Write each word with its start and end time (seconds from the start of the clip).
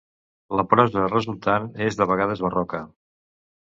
La 0.59 0.65
prosa 0.71 1.03
resultant 1.13 1.71
és 1.91 2.01
de 2.03 2.11
vegades 2.15 2.45
barroca. 2.49 2.85